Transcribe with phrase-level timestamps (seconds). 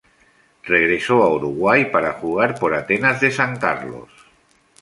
[0.63, 4.09] Regresó a Uruguay para jugar por Atenas de San Carlos.